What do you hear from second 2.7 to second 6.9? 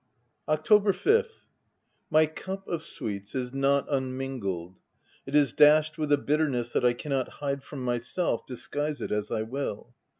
sweets is not unmingled: it is dashed with a bitterness that